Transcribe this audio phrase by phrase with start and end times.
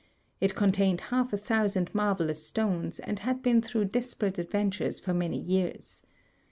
[0.39, 5.13] It con tained half a thousand marvelous stones and had been through desperate adventures for
[5.13, 6.01] many years.